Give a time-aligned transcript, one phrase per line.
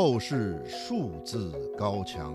[0.00, 2.32] 透视数字高墙，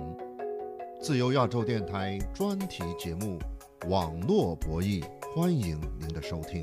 [1.00, 3.40] 自由亚洲电台专题节目
[3.90, 5.02] 《网络博弈》，
[5.34, 6.62] 欢迎您的收听。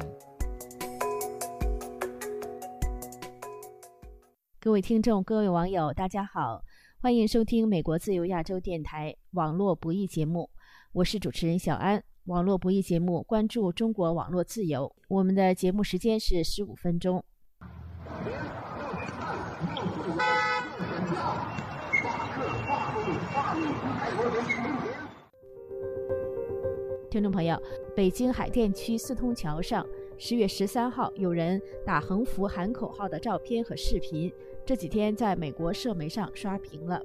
[4.60, 6.62] 各位听众、各位网友，大家好，
[7.00, 10.50] 欢迎收听美国自由亚洲电台《网络博弈》节目，
[10.92, 12.04] 我是主持人小安。
[12.24, 17.24] 网络博弈节目关注中国网络自由，我们的节目时间是十五分钟。
[27.10, 27.60] 听众朋友，
[27.94, 29.84] 北京海淀区四通桥上，
[30.16, 34.32] 十月十三号有人打横幅喊口号的照片和视频，
[34.64, 37.02] 这几天在美国社媒上刷屏了。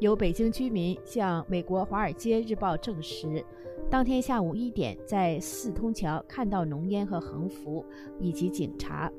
[0.00, 3.44] 有北京居民向美国《华尔街日报》证实，
[3.88, 7.84] 当天下午一点在四通桥看到浓烟和横幅
[8.18, 9.10] 以及警察。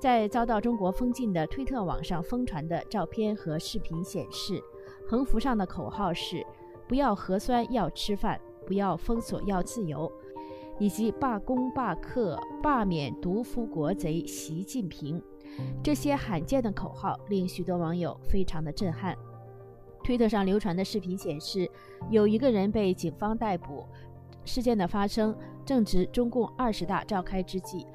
[0.00, 4.60] 在遭到中国封禁的推特网上疯传的照片和视频显示，
[5.12, 6.42] 横幅上的口号是
[6.88, 8.40] “不要核酸要吃饭”。
[8.66, 10.10] 不要封锁，要自由，
[10.78, 15.22] 以及罢工、罢课、罢免毒夫国贼习近平，
[15.82, 19.14] 这些罕见的口号令许多网友非常的震撼。
[20.02, 21.68] 推特上流传的视频显示，
[22.08, 23.84] 有一个人被警方逮捕。
[24.44, 27.86] 事件的发生正值中共二十大召开之际，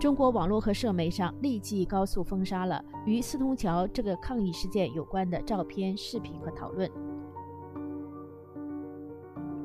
[0.00, 6.90] 中国网络和社媒上立即高速封杀了与四通桥这个抗议事件有关的照片、视频和讨论。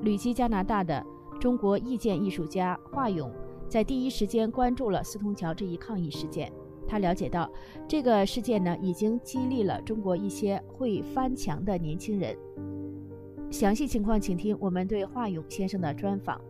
[0.02, 1.02] 旅居加拿大的
[1.39, 3.31] 中国意见艺术家华勇，
[3.69, 6.52] 在第一时间关注了四通桥这一抗议事件。
[6.86, 7.49] 他了解到，
[7.88, 12.38] 这个事件呢，已经激励了中国一些会翻墙的年轻人。
[13.49, 16.42] 详细情况，请听我们对华勇先生的专访。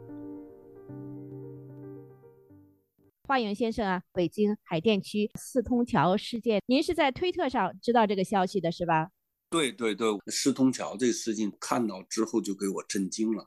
[3.28, 9.10] 华勇先生啊，北京海淀区四通桥事件，您是在推特上知道这个消息的是吧？
[9.50, 13.44] 对对对，四通桥这个事情看到之后就给我震惊了，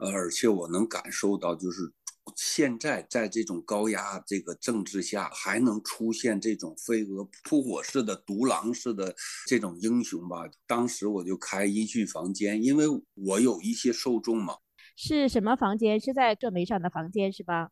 [0.00, 1.90] 呃，而且我能感受到，就是
[2.36, 9.14] 现在在这种高压这个政治下，还能出现这种飞蛾扑火式的、独狼式的
[9.46, 10.44] 这种英雄吧。
[10.66, 12.84] 当时我就开音讯房间，因为
[13.14, 14.56] 我有一些受众嘛。
[14.96, 15.98] 是什么房间？
[15.98, 17.70] 是在社媒上的房间是吧？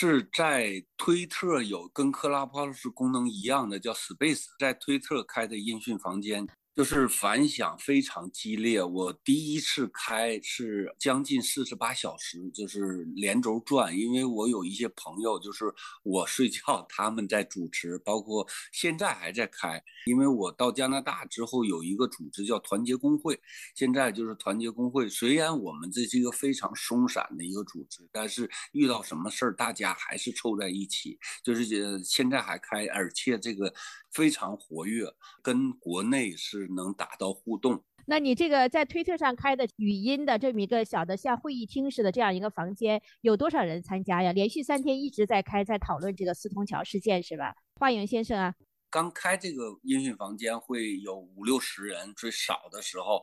[0.00, 6.46] 是在推特有跟克拉 p 斯功能一样的叫 Space，在推特开的音讯房间。
[6.78, 8.80] 就是反响非常激烈。
[8.80, 13.98] 我第一次开是将近四十八小时，就是连轴转。
[13.98, 15.74] 因为我有一些朋友，就是
[16.04, 19.82] 我睡觉，他们在主持，包括现在还在开。
[20.06, 23.36] 因为我到加拿大之后，有一个组织叫团结工会，
[23.74, 25.08] 现在就是团结工会。
[25.08, 31.18] 虽然我们这是一个非常松散的一个组织，但是遇到什么事儿，大家还是凑在一起。
[31.42, 33.74] 就是，现在还开，而且这个
[34.12, 35.12] 非常活跃，
[35.42, 36.67] 跟国内是。
[36.68, 37.82] 能达到互动。
[38.10, 44.32] 那你这个在推特上开的语音的这么一个小的像会议厅似的这样一个房间，有多少人参加呀？
[44.32, 47.54] 连续三天一直在开，在讨论这个四通桥事件是吧？
[47.74, 48.54] 华勇先生啊，
[48.88, 53.20] 刚开这个音讯房间会有五六十人，最少的时候，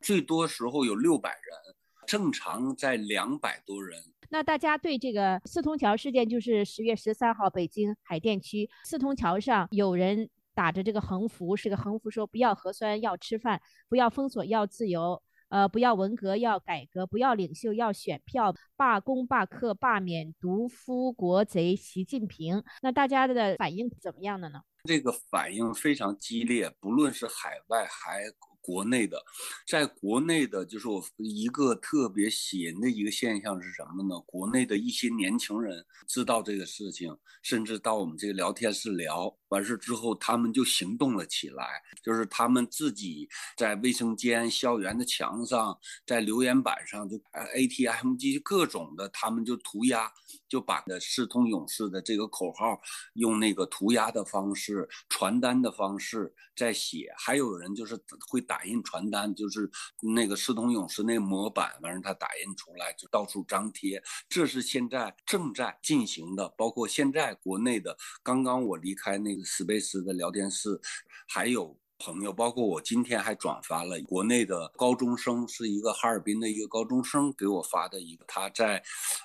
[0.00, 1.74] 最多时候有六百人，
[2.06, 4.00] 正常在两百多人。
[4.30, 10.30] 那大家对这个四通桥事件，就是十月十三号北京海淀区四通桥上有人。
[10.58, 22.60] 打着这个横幅，是个横幅，说不要核酸，要吃饭；不要封锁，要自由；呃，不要文革，要改革；不要领袖，要选票；罢工、罢课、罢免独夫国贼习近平。
[22.82, 24.60] 那大家的反应怎么样的呢？
[24.82, 28.24] 这个反应非常激烈，不论是海外还。
[28.68, 29.18] 国内的，
[29.66, 34.20] 在国内的，就是我一个特别喜人的一个现象是什么呢？
[34.26, 45.74] 国内的一些年轻人知道这个事情，甚至到我们这个聊天室聊完事之后，他们就行动了起来，就是他们自己在卫生间、校园的墙上，
[46.04, 47.16] 在留言板上，就
[47.54, 50.12] ATM 机各种的，他们就涂鸦，
[50.46, 52.78] 就把的“四通勇士”的这个口号
[53.14, 57.98] 用那个涂鸦的方式、传单的方式在写，还有人就是
[58.28, 58.57] 会打。
[58.58, 59.70] 打印传单就是
[60.02, 64.02] 那个四通勇士那模板，完事他打印出来就到处张贴。
[64.28, 67.96] 这是现在正在进行的，包括现在国内的。
[68.20, 70.80] 刚刚我离开那个 Space 的聊天室，
[71.28, 71.78] 还有。
[71.98, 78.82] 朋友，包括我今天还转发了国内的高中生，是一个哈尔滨的一个高中生给我发的一个他在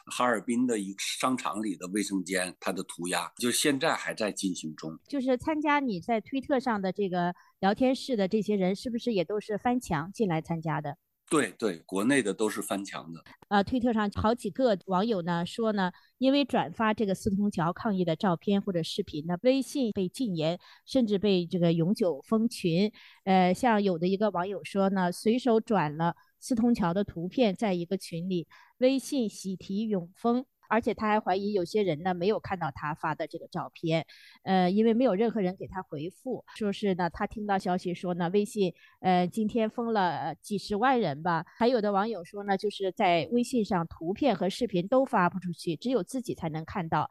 [0.08, 4.98] 哈尔滨的一个商场里的卫生间，他的涂鸦，就现在还在进行中。
[5.08, 10.98] 就是参加你在推特上的这个聊天室的这些人，是不是也都是翻墙进来参加的？
[11.30, 13.24] 对对，国内的都是翻墙的。
[13.48, 22.92] 呃，推特上好几个网友呢说呢，因为转发这个四通桥抗议的照片或者视频呢，微信被禁言，甚至被这个永久封群。
[23.24, 28.48] 呃，像有的一个网友说呢，随手转了四通桥的图片在一个群里，
[28.78, 30.46] 微信喜提永封。
[30.74, 34.04] 而且他还怀疑有些人呢没有看到他发的这个照片，
[34.42, 47.08] 呃，因为没有任何人给他回复，说是呢他听到消息说呢微信呃今天封了几十万人吧，还有的网友说呢就是在微信上图片和视频都发不出去，只有自己才能看到。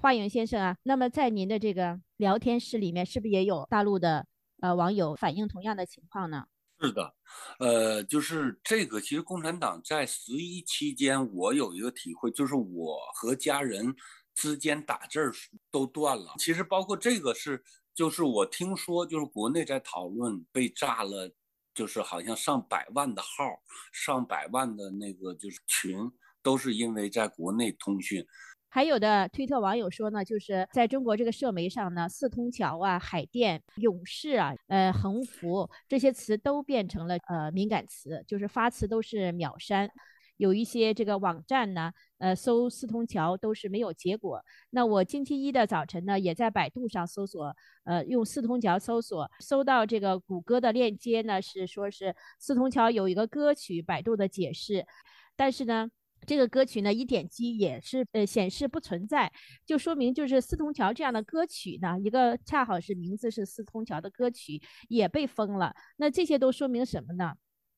[0.00, 4.26] 华勇先生啊，那么在您的这个聊天室里面，是不是也有大陆的
[4.60, 6.44] 呃网友反映同样的情况呢？
[6.80, 7.14] 是的，
[7.58, 9.00] 呃，就是这个。
[9.00, 13.94] 其实共产党在十一期间，我有一个体会，就是我和家人
[14.32, 15.32] 之间打字
[15.70, 16.34] 都断了。
[16.38, 17.62] 其实包括这个是，
[17.94, 21.28] 就是我听说，就是国内在讨论被炸了，
[21.74, 23.60] 就是好像上百万的号，
[23.92, 25.98] 上百万的那个就是群，
[26.42, 28.24] 都是因为在国内通讯。
[28.70, 39.90] 还有的推特网友说呢，就是在中国这个社媒上呢，四通桥啊、海淀、勇士啊、呃、横幅这些词都变成了呃敏感词，就是发词都是秒删。
[40.36, 44.40] 有一些这个网站呢，呃，搜四通桥都是没有结果。
[44.70, 54.86] 那我星期一的早晨呢，也在百度上搜索，呃，用四通桥搜索，搜到这个谷歌的链接呢，是说是四通桥有一个歌曲，百度的解释，
[55.34, 55.90] 但是呢。
[56.26, 59.32] 这个歌曲呢，一点击也是呃显示不存在，
[59.64, 65.74] 就说明就是四通桥这样的歌曲呢，一个恰好是名字是四通桥的歌曲也被封了。
[65.96, 67.34] 那这些都说明什么呢？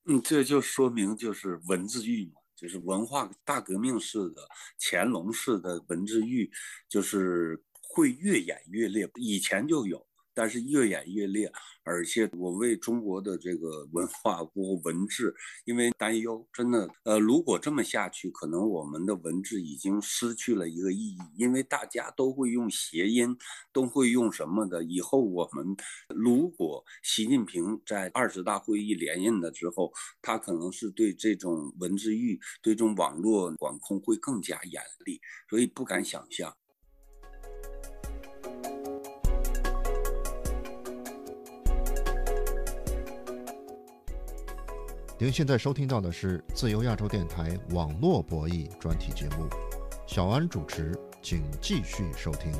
[0.06, 4.48] 嗯，这就说明就是文字狱嘛，就是文化大革命式的
[4.80, 6.50] 乾隆式的文字狱，
[6.88, 10.04] 就是会越演越烈，以前就有。
[10.34, 11.50] 但是越演越烈，
[11.84, 15.34] 而且我为中国的这个文化或文字，
[15.64, 23.36] 因为担忧，真的，呃，如果这么下去，可能我们的文字已经失去了一个意义，因为大家都会用谐音，
[23.72, 24.84] 都会用什么的。
[24.84, 25.76] 以后我们
[26.08, 29.92] 如果习近平在二十大会议连任了之后，
[30.22, 36.56] 他可能是对这种文字狱、对这种网络管控会更加严厉，所以不敢想象。
[45.22, 49.46] 您现在收听到的是自由亚洲电台网络博弈专题节目，
[50.06, 52.50] 小安主持，请继续收听。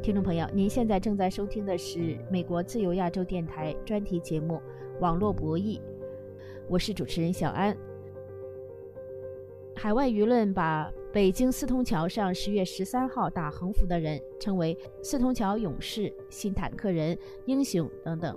[0.00, 4.54] 听众朋友，您现在正在收听的是美国自由亚洲电台专题节目
[5.00, 5.80] 《网络博弈》。
[6.68, 7.76] 我是主持人小安。
[9.76, 17.16] 海外舆论把北京四通桥上十月十三号打横幅的人称为“四通桥勇士”“新坦克人
[17.46, 18.36] ”“英雄”等等。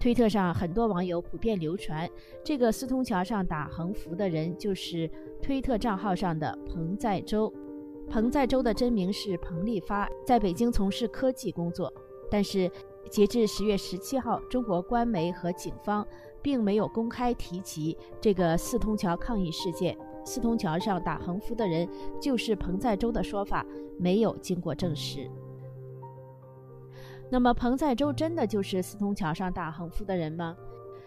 [0.00, 2.10] 推特上很多网友普遍流传，
[2.42, 5.08] 这个四通桥上打横幅的人就是
[5.40, 7.52] 推特账号上的彭在洲。
[8.08, 11.92] 彭在洲的真名是彭立发，在北京从事科技工作。
[12.28, 12.70] 但是
[13.08, 16.06] 截至十月十七号，中国官媒和警方。
[16.42, 19.96] 并没有公开提及这个四通桥抗议事件。
[20.22, 21.88] 四通桥上打横幅的人
[22.20, 23.64] 就是彭在洲的说法
[23.98, 25.28] 没有经过证实。
[27.30, 30.56] 那么，彭在洲真的就是四通桥上打横幅的人吗？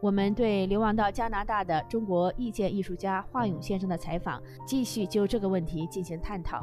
[0.01, 6.61] 我们对流亡到加拿大的中国意见艺术家华勇先生的采访，继续就这个问题进行探讨。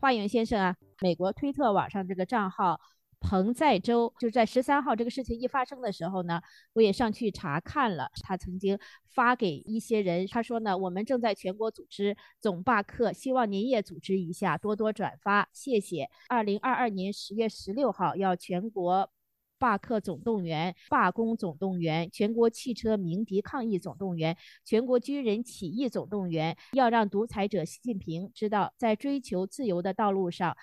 [0.00, 2.80] 华勇先生啊，美国推特网上这个账号。
[3.24, 6.42] 彭在洲就是在十三号这个事情一发生的时候呢，
[6.74, 8.10] 我也上去查看了。
[8.20, 8.78] 他曾经
[9.14, 16.10] 发给一些人，他说呢，我们正在全国组织总罢课，希望您也组织一下，多多转发，谢谢。
[16.28, 19.10] 二零二二年十月十六号要全国
[19.58, 30.54] 罢课总动员、罢工总动员、全国汽车鸣笛抗议总动员、全国军人起义总动员，要让独裁者习近平知道，在追求自由的道路上。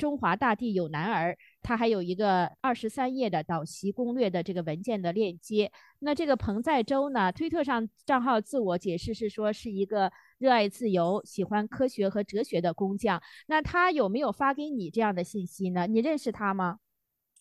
[0.00, 5.72] 中华大地有男儿，他还有一个二十三页的导习攻略的这个文件的链接。
[5.98, 13.20] 那这个彭在洲呢，推特上账号自我解释是说是一个热爱自由、喜欢科学和哲学的工匠。
[13.48, 15.88] 那他有没有发给你这样的信息呢？
[15.88, 16.78] 你认识他吗？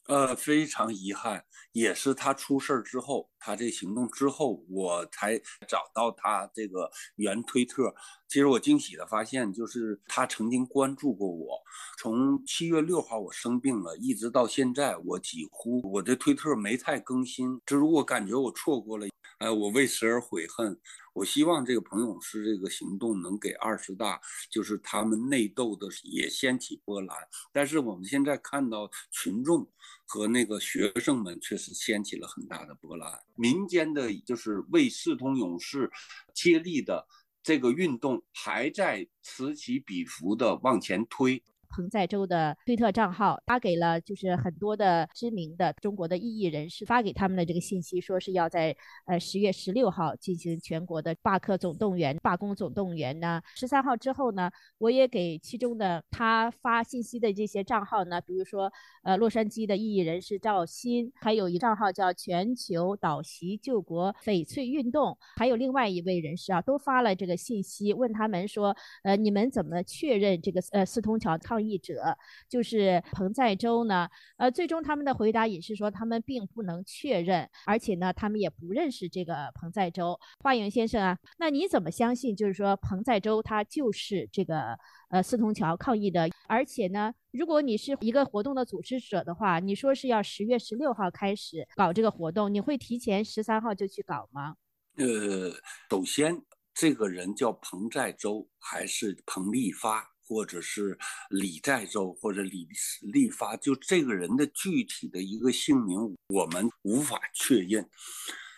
[0.07, 5.35] 呃，非常遗憾，也是他出事儿之后，他这行动之后，我才
[5.67, 7.93] 找到他这个原推特。
[8.27, 11.59] 其实我惊喜的发现，就是他曾经关注过我。
[11.97, 17.59] 从七月六号我生病了，一直到现在，我几乎我的推特没太更新。
[17.65, 19.07] 这如果感觉我错过了，
[19.39, 20.79] 哎，我为此而悔恨。
[21.15, 24.19] 我希望这个彭勇士这个行动能给二十大，
[24.49, 27.15] 就是他们内斗的也掀起波澜。
[27.53, 29.65] 但是我们现在看到群众
[30.05, 35.89] 和那个学生们确实掀起了很大的波澜，民间的就是为四通勇士
[36.33, 37.07] 接力的
[37.41, 41.41] 这个运动还在此起彼伏的往前推。
[41.69, 53.41] 彭在洲的推特账号发给了就是很多的知名的中国的异议人士发给他们的这个信息，说是要在呃十月十六号进行全国的罢课总动员、罢工总动员呢。
[53.55, 58.71] 十三号之后呢，我也给其中的他发信息的这些账号呢，比如说
[59.03, 71.65] 呃洛杉矶的异议人士赵鑫，还有一账号叫全球导席救国翡翠运动，还有另外一位人士啊，都发了这个信息，问他们说，呃你们怎么确认这个呃四通桥抗？
[71.65, 72.15] 议者
[72.47, 74.07] 就是彭在洲呢，
[74.37, 80.19] 呃，最终他们的回答也是说他们并不能确认，而且呢，他们也不认识这个彭在洲。
[80.39, 84.77] 华勇先生啊，那你怎么相信就是说彭在洲他就是这个
[85.09, 86.29] 呃四通桥抗议的？
[86.47, 94.55] 而且呢，如果你是一个活动的组织者的话，你说是要十月十六号开始搞这个活动，你会提前十三号就去搞吗？
[94.97, 95.51] 呃，
[95.89, 96.39] 首先
[96.75, 100.14] 这个人叫彭在洲还是彭立发？
[100.25, 100.97] 或者是
[101.29, 102.67] 李在洲或者李
[103.01, 107.89] 立发，就这个人的具体的一个姓名，我们无法确认。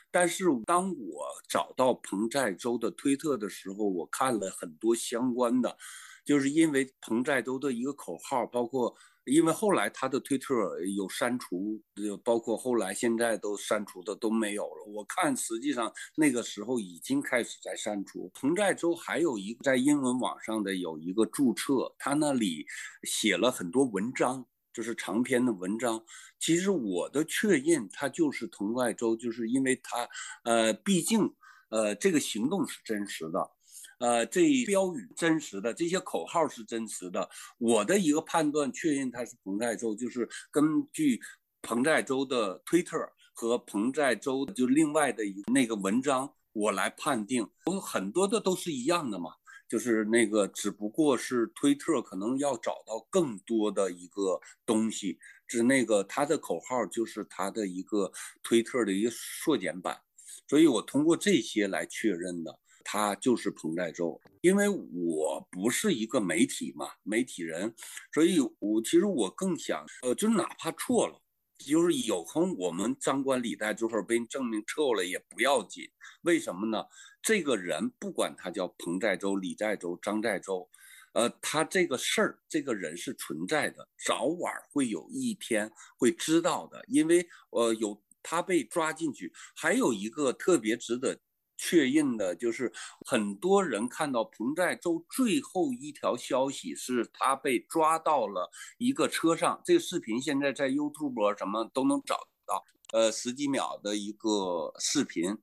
[0.09, 5.77] 但是当我找到彭在洲的推特的时候，我看了很多相关的，
[6.25, 8.95] 就是因为彭在洲的一个口号，包括。
[9.27, 11.81] 因为后来他的推特有删除，
[12.23, 14.85] 包括后来现在都删除的都没有了。
[14.87, 18.31] 我看实际上那个时候已经开始在删除。
[18.33, 22.65] 彭在洲还有一个在英文网上的有一个注册，他那里
[23.03, 26.03] 写了很多文章，就是长篇的文章。
[26.39, 30.07] 其实我的确认他就是彭在洲，就是因为他，
[30.43, 31.33] 呃，毕竟，
[31.69, 33.56] 呃，这个行动是真实的。
[33.99, 37.27] 呃，这标语真实的，这些口号是真实的。
[37.57, 41.19] 我的一个判断确认他是彭在洲，就是根据
[41.63, 42.97] 彭在洲的推特
[43.33, 47.47] 和彭在洲就另外的一那个文章，我来判定。
[47.65, 49.31] 我很多的都是一样的嘛，
[49.67, 58.11] 就是那个只不过是推特可能要找到更多的一个东西，是那个他的口号就是他的一个
[58.43, 59.99] 推特的一个缩减版，
[60.47, 62.59] 所以我通过这些来确认的。
[62.89, 67.75] 他就是彭在洲，因为我不是一个媒体嘛，媒体人，
[68.13, 71.21] 所以我其实我更想，呃，就哪怕错了，
[71.57, 75.83] 就是有空我们张冠李戴，就是被证明错了也不要紧。
[76.21, 76.85] 为什么呢？
[77.21, 80.69] 这个人不管他叫彭在洲、李在洲、张在洲，
[81.11, 91.19] 呃，他这个事儿，这个人是存在的，早晚会有一天会知道的，因为呃，有他被抓进去，还有一个特别值得。
[91.57, 92.71] 确认的就是
[93.05, 105.37] 很多人看到彭在洲最后一条消息是他被抓到了一个车上，这个视频现在在 YouTube 什么都能找到，呃，十几秒的一个视频。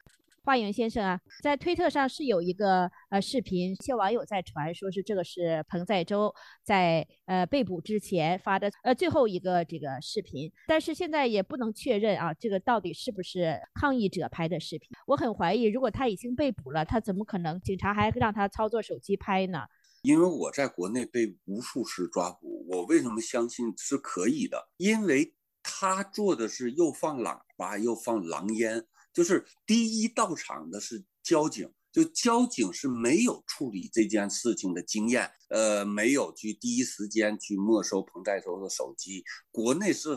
[0.45, 14.91] 华勇先生啊，在推特上是有一个呃视频，一些网友在传，说是这个是彭在洲在呃被捕之前发的呃最后一个这个视频，但是现在也不能确认啊，这个到底是不是抗议者拍的视频？
[15.07, 19.61] 我很怀疑，如果他已经被捕了，他怎么可能警察还让他操作手机拍呢？
[20.03, 24.69] 因为我在国内被无数次抓捕，我为什么相信是可以的？
[24.77, 25.33] 因为
[25.63, 28.85] 他做的是又放喇叭又放狼烟。
[29.15, 39.23] 就是第一到场的是交警，就交警是没有处理这件事情的经验，呃，没有去第一时间去没收彭在洲的手机。
[39.53, 40.09] 国内是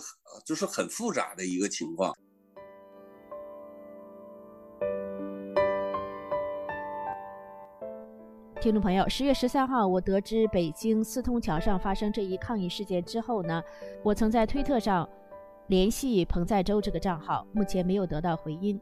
[0.44, 2.12] 就是很复杂的一个情况。
[8.60, 13.62] 听众朋友，十月十三号，我得知北京四通桥上发生这一抗议事件之后呢，
[14.04, 15.08] 我曾在推特上。
[15.68, 18.80] 联系彭在洲这个账号，目前没有得到回音。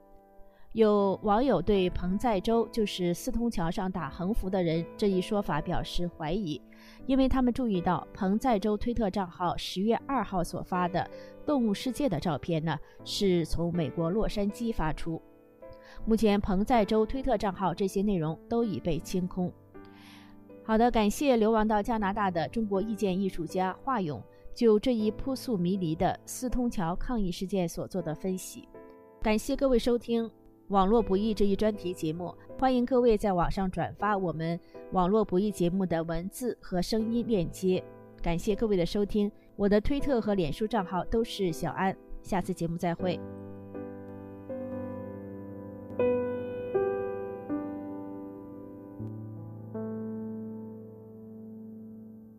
[0.73, 6.61] 有网友对彭在洲就是四通桥上打横幅的人这一说法表示怀疑，
[7.07, 11.09] 因为他们注意到彭在洲推特账号十月二号所发的
[11.45, 15.19] 动物世界的照片呢，是从美国洛杉矶发出。
[16.05, 19.51] 目前彭在洲推特账号这些内容都已被清空。
[20.63, 24.21] 好的，感谢流亡到加拿大的中国意见艺术家华勇。
[24.55, 28.67] 就这一扑朔迷离的四通桥抗议事件所做的分析。
[29.21, 30.23] 感谢各位收听
[30.69, 34.57] 《网络不易》这一专题节目，欢迎各位在网上转发我们
[34.93, 37.83] 《网络不易》节目的文字和声音链接。
[38.21, 43.19] 感谢各位的收听，我的推特和脸书账号都是小安，下次节目再会。